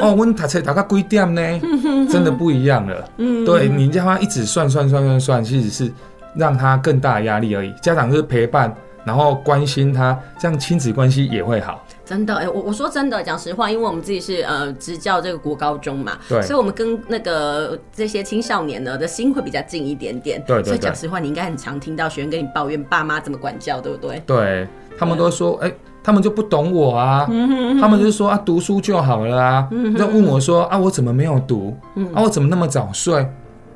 [0.00, 1.60] 哦，温读册读到几点呢？
[2.08, 3.10] 真的不一样了。
[3.16, 5.92] 嗯，对，你叫他一直算算算算算，其实是
[6.36, 7.72] 让他更大的压力而已。
[7.82, 8.72] 家长就是陪伴。
[9.04, 11.82] 然后关心他，这样亲子关系也会好。
[12.08, 20.42] 真的，哎、欸，我我说真的，讲实话，因为我们自己是呃执教这个国高中嘛，对，所以我们跟那个这些青少年呢的心会比较近一点点。
[20.46, 24.22] 对，所以讲实话，你应该很常听到学生跟你抱怨爸妈怎么管教，对不对？
[24.26, 24.66] 对，
[24.98, 31.76] 他们都说，哎、欸，他们就不懂我啊，嗯、哼哼他们就说啊，读书就好了啊，嗯、哼哼就问我说啊，我怎么没有读？
[31.96, 33.26] 嗯、啊，我怎么那么早睡？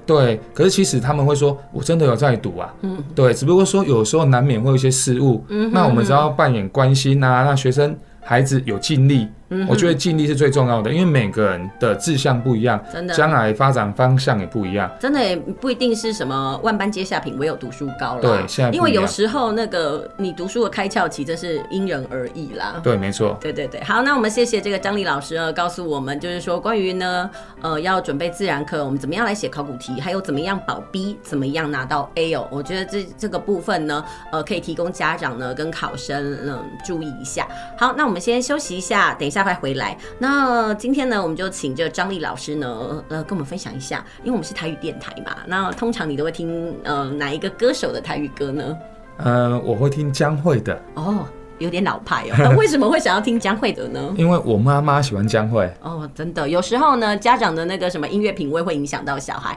[0.04, 2.74] 对，可是其实他们会说，我真的有在读啊。
[2.80, 5.44] 嗯，对，只不过说有时候难免会有一些失误。
[5.48, 9.28] 嗯，那我们只要扮演关心啊，让学生孩子有尽力。
[9.68, 14.90] 我觉得尽力是最重要的，因为每个人的志向不一样，真的，将来发展方向也不一样。
[15.00, 18.20] 真的也不一定是什么万般皆下品，唯有读书高了。
[18.20, 22.80] 对，现在因为有时候那个你读书的开窍期，真是因人而异啦。
[22.82, 23.36] 对，没错。
[23.40, 32.46] 对对对，好，那我们谢谢这个张丽老师呢，告诉我们就是说关于呢，呃，要准备自然课，我们怎么样来写考古题，还有怎么样保 B，怎么样拿到 A 哦。
[32.50, 37.46] 我觉得这这个部分呢，呃，可以提供家长呢跟考生嗯注意一下。
[37.76, 39.96] 好，那我们先休息一下，等一下快回来。
[40.18, 45.36] 那今天呢，我们就请这张丽老师呢，呃，跟我们分享一下，因为我们是台语电台嘛。
[45.46, 48.76] 那通常你都会听呃哪一个歌手的台语歌呢？
[49.18, 50.80] 呃，我会听江蕙的。
[50.94, 51.26] 哦，
[51.58, 52.34] 有点老派哦。
[52.38, 54.12] 那为什么会想要听江蕙的呢？
[54.16, 55.72] 因为我妈妈喜欢江蕙。
[55.82, 59.56] 哦，真的，有时候呢，家长的那个什么音乐品味会影响到小孩。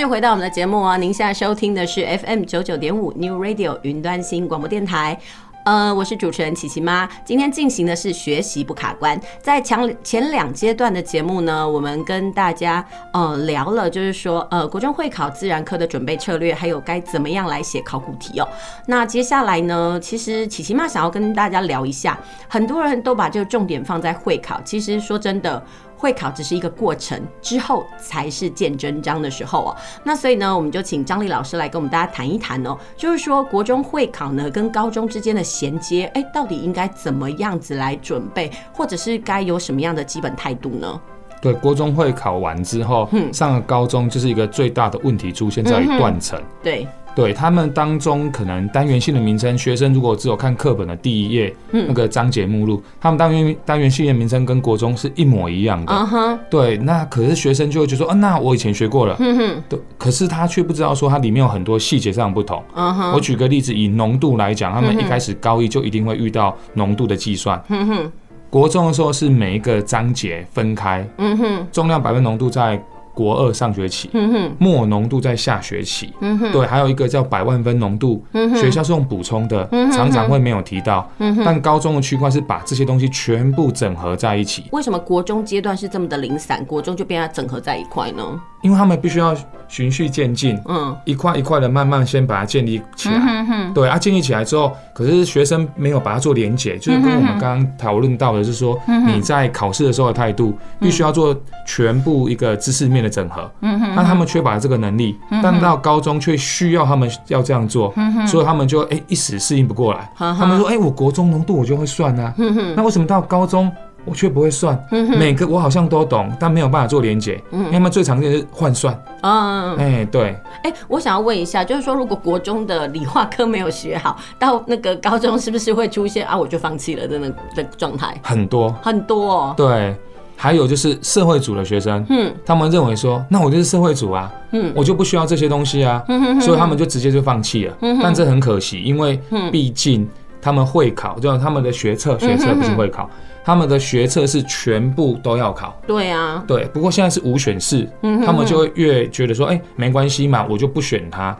[0.00, 5.16] 续回到我们的节目啊，您现在收听的是 FM 九九点五 New Radio 云端新广播电台。
[5.64, 7.08] 呃，我是主持人琪琪妈。
[7.24, 9.18] 今天进行的是学习不卡关。
[9.40, 18.48] 在前前两阶段的节目呢，我们跟大家呃聊了，就是说呃国中会考自然科的准备策略，还有该怎么样来写考古题哦。
[18.86, 25.62] 那接下来呢，其实琪琪妈想要跟大家聊一下，很多人都把这个重点放在会考，其实说真的。
[26.04, 29.76] 会考只是一个过程，之后才是见真章的时候哦。
[30.02, 41.00] 那所以呢，我们就请张丽老师来跟我们大家谈一谈哦，就是说国中会考呢跟高中之间的衔接，哎，到底应该怎么样子来准备，或者是该有什么样的基本态度呢？
[41.40, 46.86] 对，国中会考完之后，嗯，上了高中就是一个最大的问题出现在于断层，嗯，对。
[47.14, 55.92] 对他们当中可能单元性的名称，学生如果只有看课本的第一页，嗯、那个章节目录，他们单元单元性的名称跟国中是一模一样的。
[55.92, 59.16] Uh huh、对，那可是学生就会觉得说，啊，那我以前学过了。
[59.20, 59.62] 嗯哼。
[59.68, 62.60] 对，可是他却不知道说它里面有很多细节上的不同。
[62.74, 67.62] Uh huh、我举个例子，以浓度来讲，他们一开始高一就一定会遇到浓度的计算。
[67.68, 68.12] 嗯哼。
[68.50, 71.06] 国中的时候是每一个章节分开。
[71.18, 71.66] 嗯哼。
[71.70, 72.82] 重量百分浓度在。
[73.14, 74.10] 国二上学期，
[74.58, 76.12] 末浓度在下学期，
[76.52, 78.22] 对，还有一个叫百万分浓度，
[78.56, 81.08] 学校是用补充的，常常会没有提到。
[81.44, 84.64] 但高中的区块是把这些东西全部整合在一起。
[84.72, 88.40] 为什么国中阶段是这么的零散，国中就变它整合在一块呢？
[88.64, 89.36] 因为他们必须要
[89.68, 93.74] 循序渐进，嗯，一块一块的慢慢先把它建立起来，嗯、哼哼。
[93.74, 107.92] 对啊，建立起来之后，可是学生没有把它做连结，就是跟我们刚刚讨论到的，就是说你在考试的时候的态度，必须要做全部一个知识面的整合，嗯哼，那他们缺乏这个能力，但到高中却需要他们要这样做，
[108.26, 113.70] 所以他们就哎、欸、一时适应不过来，他们说哎、欸，我国中浓度我就会算啊，嗯哼，那为什么到高中？
[114.04, 114.78] 我却不会算，
[115.18, 117.42] 每个我好像都懂，但没有办法做连结。
[117.50, 118.98] 嗯，他们最常见的是换算。
[119.22, 120.36] 嗯，哎，对。
[120.62, 128.18] 哎，我想要问一下，就是说，如果国中的理化科没有学好，到那个高中是不是会出现啊，我就放弃了的那的状态？
[128.22, 129.54] 很多，很多哦。
[129.56, 129.94] 对，
[130.36, 137.76] 还有就是社会组的学生，嗯，他们认为说，那我就是社会组啊，嗯，我就不需要这些东西啊，嗯，所以他们就直接就放弃了。
[137.82, 139.20] 嗯，但这很可惜，因为
[139.52, 140.08] 毕竟
[140.40, 143.08] 他们会考，就他们的学测，学测不是会考。
[143.44, 146.64] 他们的学测是全部都要考，对啊，对。
[146.72, 147.86] 不过现在是五选四，
[148.24, 151.36] 他们就会越觉得说，哎，没关系嘛，我就不选它。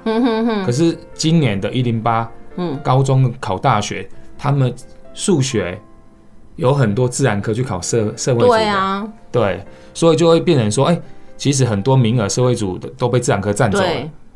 [0.66, 4.72] 可是今年的一零八，嗯，高中考大学，他们
[5.14, 5.80] 数学
[6.56, 9.64] 有很多自然科去考社社会组，对啊，对，
[9.94, 11.00] 所以就会变成说，哎，
[11.38, 13.86] 其实很多名额社会组的都被自然科占走了。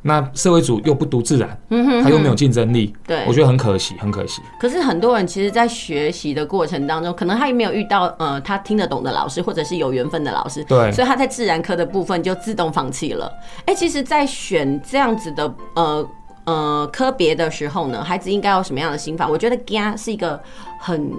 [0.02, 4.40] 那社会主又不读自然，嗯哼，他又没有竞争力，对，我觉得很可惜，很可惜。
[4.60, 13.30] 可是很多人其实，在学习的过程当中，可能他也没有遇到呃他听得懂的老师，或者是有缘分的老师，对，所以他在自然科的部分就自动放弃了。
[13.66, 16.08] 哎，其实，在选这样子的呃
[16.44, 19.26] 呃科别的时候呢，孩子应该有什么样的心法？
[19.26, 20.40] 我觉得惊是一个
[20.80, 21.12] 很。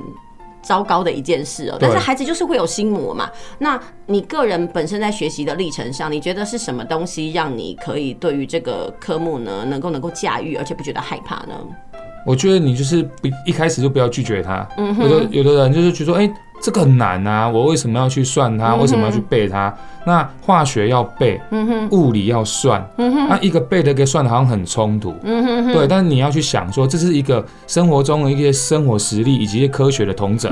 [0.62, 3.30] 糟糕的一件事哦，但是孩子就是会有心魔嘛。
[3.58, 11.56] 那你个人本身在学习的历程上，你觉得是什么东西让你可以对于这个科目呢，能够能够驾驭，而且不觉得害怕呢？
[12.26, 14.68] 我觉得你就是不一开始就不要拒绝他。
[14.78, 16.32] 嗯，有的有的人就是觉得说，哎。
[16.62, 17.48] 这个很难啊！
[17.48, 18.76] 我为什么要去算它？
[18.76, 19.74] 为什么要去背它？
[20.06, 21.40] 那化学要背，
[21.92, 25.14] 物理要算，那一个背的跟算的好像很冲突。
[25.22, 30.52] 对，但是你要去想说，这是一个生活中的一些生活实例以及一些科学的统整。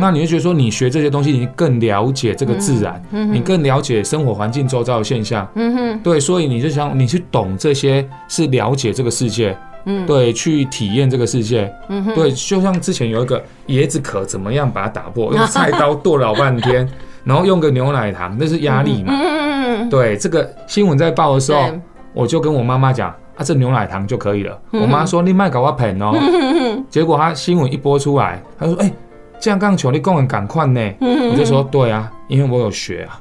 [0.00, 5.46] 那你就觉得说，你学这些东西，你更了解这个自然，你更了解生活环境周遭的现象。
[6.02, 9.56] 对，所以你就想，你去懂这些，是了解这个世界。
[9.84, 11.72] 嗯，对，去体验这个世界。
[11.88, 15.32] 嗯，对，就像之前有一个椰子壳，怎么样把它打破？
[15.34, 16.88] 用菜刀剁老半天，
[17.24, 19.12] 然后用个牛奶糖，那是压力嘛。
[19.14, 21.68] 嗯，对，这个新闻在报的时候，
[22.12, 24.58] 我就跟我妈妈讲，啊，这牛奶糖就可以了。
[24.72, 26.12] 我妈说，你卖搞我盆哦。
[26.90, 28.92] 结果她新闻一播出来，她说，哎。
[29.40, 33.20] 这样刚求你跟我赶快呢，我就说对啊，因为我有学啊，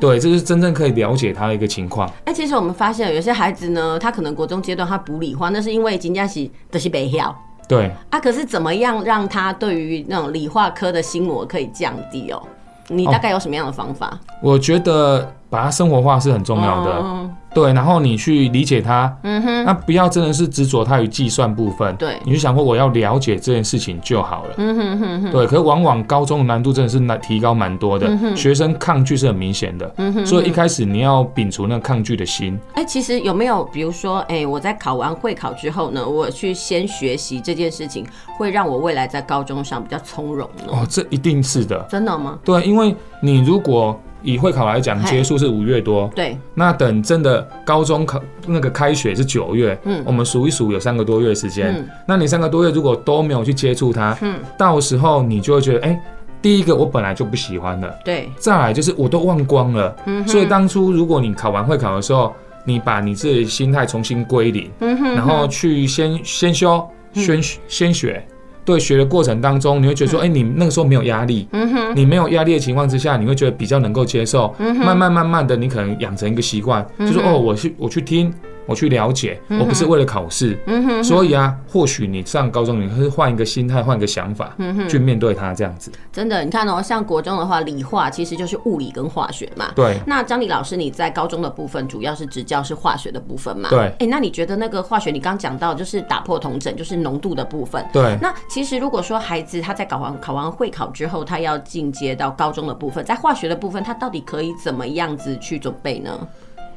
[0.00, 2.10] 对，这是真正可以了解他的一个情况。
[2.24, 7.34] 哎，其实我们发现有些孩子呢，他可能国中阶段他不理化，那是因为今天是都是北校，
[7.68, 12.42] 对啊，可是怎么样让他对于那种理化科的心魔可以降低哦？
[12.88, 14.08] 你大概有什么样的方法？
[14.08, 16.90] 哦，我觉得把它生活化是很重要的。
[16.92, 25.46] 哦对，然后你去理解它，嗯哼，那不要真的是执着它于计算部分，对，你就想过我要了解这件事情就好了，嗯哼哼哼，对。
[25.46, 32.60] 可是往往高中的难度真的是难提高蛮多的，嗯，学生抗拒是很明显的，嗯哼，所以一开始你要摒除那个抗拒的心。
[32.74, 40.64] 哎，其实有没有比如说，哎，我在考完会考之后呢，我去先学习这件事情，会让我未来在高中上比较从容呢？
[40.68, 42.38] 哦，这一定是的，真的吗？
[42.44, 43.98] 对，因为你如果。
[44.22, 46.36] 以会考来讲，结束是五月多，对。
[46.54, 51.88] 那等真的高中考那个开学是九月，嗯，我们数一数有三个多月的时间，嗯。
[52.06, 56.00] 那你三个多月如果都没有去接触它，嗯，到时候你就会觉得，哎，欸，
[56.42, 58.28] 第一个我本来就不喜欢了，对。
[58.36, 60.26] 再来就是我都忘光了，嗯。
[60.26, 68.26] 所以当初如果你考完会考的时候，你把你自己心态重新归零，嗯哼，然后去先先修，先先学。
[68.66, 78.34] 对学的过程当中，你会觉得说，哎、嗯，你那个时候没有压力，嗯哼，你没有压力的情况之下，你会觉得比较能够接受，慢慢慢慢的，你可能养成一个习惯，嗯、就是哦，我去我去听。
[78.68, 85.88] 我去了解，我不是为了考试，嗯，所以啊，或许你上高中，你会换一个心态，换个想法，嗯，去面对它这样子。
[86.12, 89.66] 真的，你看哦，像国中的话，理化其实就是物理跟化学嘛。
[89.76, 90.00] 对。
[90.04, 93.68] 那张理老师，你在高中的部分主要是执教是化学的部分嘛？
[93.70, 93.78] 对。
[94.00, 97.86] 哎，那你觉得那个化学，你刚讲到就是打破同整，就是浓度的部分。
[97.92, 98.18] 对。
[98.20, 106.26] 那其实如果说孩子他在考完考完会考之后，他要进阶到高中的部分，在化学的部分，他到底可以怎么样子去准备呢？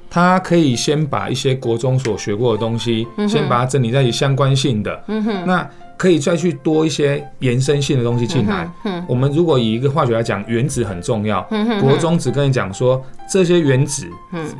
[0.10, 5.02] 他可以先把一些国中所学过的东西，先把它整理在一起相关性的，
[5.46, 5.66] 那
[5.96, 8.70] 可以再去多一些延伸性的东西进来。
[9.08, 11.42] 我们如果以一个化学来讲，原子很重要，
[11.80, 13.02] 国中只跟你讲说
[13.32, 14.06] 这些原子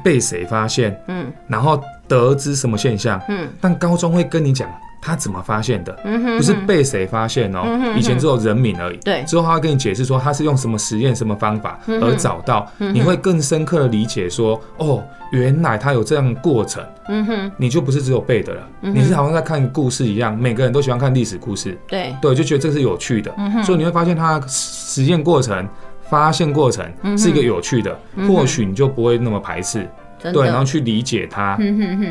[0.02, 0.98] 被谁发现，
[1.50, 4.68] 然后得知什么现象，嗯但高中会跟你讲。
[5.02, 5.98] 他怎么发现的？
[6.38, 8.98] 不是被谁发现哦、喔，以前只有人名而已。
[8.98, 15.02] 对，之后他会跟你解释说他是用什么实验、什么方法而找到，你会更深刻的理解说，哦，
[15.32, 16.84] 原来他有这样过程。
[17.08, 21.78] 嗯哼，你就不是只有背的了，你是好像在看故事一样，每个人都喜欢看历史故事。
[21.88, 23.34] 对，对，就觉得这是有趣的。
[23.64, 25.66] 所以你会发现他实验过程、
[26.10, 26.86] 发现过程
[27.18, 27.98] 是一个有趣的，
[28.28, 29.88] 或许你就不会那么排斥。
[30.22, 31.58] 对，然后去理解它，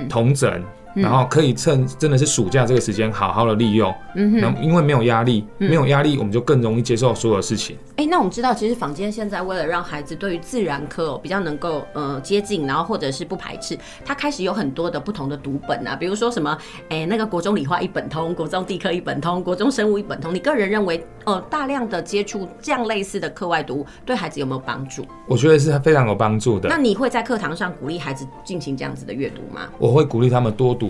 [0.09, 0.63] 同整。
[1.01, 7.76] 然后可以趁真的是暑假这个时间好好的利用，嗯哼，因为没有压力，没有压力，我们就更容易接受所有事情。
[7.96, 16.57] 哎，那我们知道，其实坊间现在为了让孩子对于自然科比较能够呃接近，然后或者是不排斥，他开始有很多的不同的读本啊，比如说什么，
[16.88, 20.34] 哎，那个国中理化一本通，国中地科一本通，国中生物一本通。
[20.34, 25.05] 你个人认为，呃，大量的接触这样类似的课外读物，对孩子有没有帮助？
[25.26, 26.68] 我觉得是非常有帮助的。
[26.68, 29.62] 那你会在课堂上鼓励孩子进行这样子的阅读吗？
[29.78, 30.88] 我会鼓励他们多读。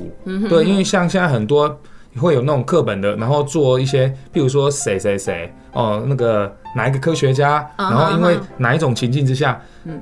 [0.49, 1.79] 对，因为像现在很多
[2.19, 9.61] 会有那种课本的，然后做一些，譬如说谁谁谁哦，那个哪一个科学家，然后因为哪一种情境之下，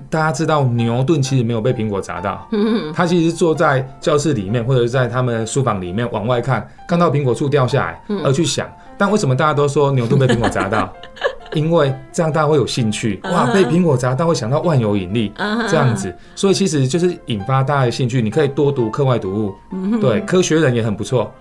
[0.09, 2.49] 大家知道牛顿其实没有被苹果砸到，
[2.95, 8.67] 他其实是坐在教室里面或者是在他们书房里面往外看，看到苹果树掉下来而去想，
[8.97, 10.91] 但为什么大家都说牛顿被苹果砸到？
[11.57, 15.33] 因为这样大家会有兴趣，哇，被苹果砸到会想到万有引力
[15.71, 18.21] 这样子，所以其实就是引发大家的兴趣。
[18.21, 19.55] 你可以多读课外读物，
[19.99, 21.33] 对，科学人也很不错，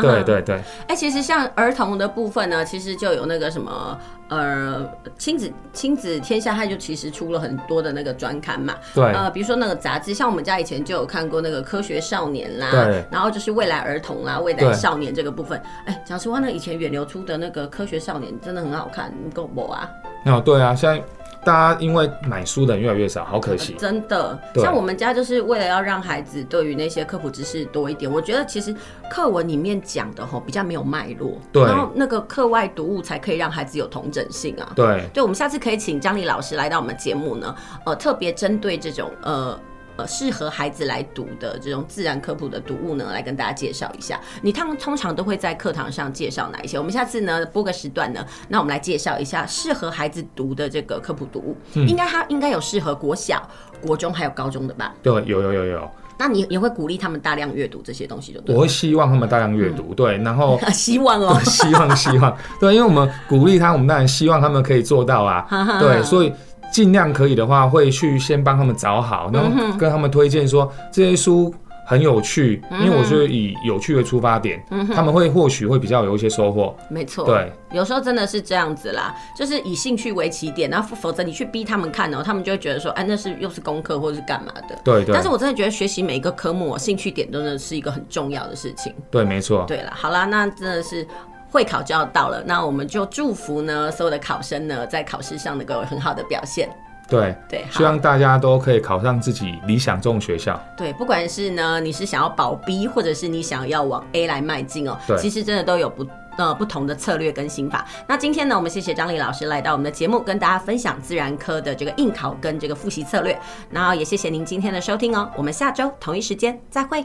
[0.00, 0.62] 对对对。
[0.86, 3.98] 哎，其实像儿童的部分呢，其实就有那个什么。
[4.28, 8.74] 呃，亲子亲子天下，它就其实出了很多的那个专刊嘛。
[8.94, 9.04] 对。
[9.12, 12.70] 呃，比如说那个杂志，像我们家以前就有看过那个科学少年啦。
[12.70, 13.04] 对。
[13.10, 15.60] 然后就是未来儿童啦，未来少年这个部分。
[15.84, 19.90] 哎，讲实话，那以前远流出的那个科学少年真的很好看，你够不啊？
[20.26, 21.02] 哦，对啊，现在。
[21.44, 23.74] 大家因为买书的人越来越少，好可惜。
[23.78, 28.74] 真的，像我们家就是为了要让孩子对于那些科普知识多一点，我觉得其实
[29.10, 34.72] 课文里面讲的吼比较没有脉络，对，然后那个课外读物才可以让孩子有同整性啊。
[34.74, 39.58] 对，对，我们下次可以请张丽老师来到我们节目呢，呃，特别针对这种呃。
[39.96, 44.20] 呃，适合孩子来读的这种自然科普的读物呢，来跟大家介绍一下。
[44.42, 46.76] 你他们通常都会在课堂上介绍哪一些？
[46.76, 51.56] 我们下次呢播个时段呢，那我们来介绍一下适合孩子读的这个科普读物。
[51.74, 53.48] 嗯、应该他应该有适合国小、
[53.80, 54.92] 国中还有高中的吧？
[55.00, 55.90] 对，有有有有。
[56.18, 58.54] 那你也会鼓励他们大量阅读这些东西就对？
[58.54, 65.46] 我会希望他们大量阅读，嗯、对，然后 希望哦，希望希望，对，因为我们鼓励他，我们当然希望他们可以做到啊，
[65.78, 66.32] 对，所以。
[66.74, 71.54] 尽量可以的话，会去先帮他们找好，然后跟他们推荐说这些书
[71.86, 74.60] 很有趣，因为我觉得以有趣为出发点，
[74.92, 76.76] 他们会或许会比较有一些收获。
[76.90, 84.76] 没错，对，有时候真的是这样子啦，就是以兴趣为起点，然后否则你去逼他们看呢，他们就会觉得说，哎，那是又是功课或者是干嘛的。
[84.82, 85.14] 对对。
[85.14, 88.92] 但是我真的觉得学习每一个科目，兴趣点真的是一个很重要的事情。
[89.12, 89.64] 对，没错。
[89.68, 91.06] 对了，好啦，那真的是。
[91.54, 96.68] 会考就要到了，那我们就祝福呢所有的考生呢，在考试上能够有很好的表现。
[97.06, 100.60] 对对，希望大家都可以考上自己理想中的学校。
[100.76, 106.04] 对，不管是呢你是想要保 B，或者是你想要往 A 来迈进哦，其实真的都有不
[106.36, 107.86] 呃不同的策略跟心法。
[108.08, 113.38] 那今天呢，我们谢谢张丽老师来到我们的节目，跟大家分享自然科的这个应考跟这个复习策略。
[113.70, 117.02] 然后也谢谢您今天的收听哦，我们下周同一时间再会。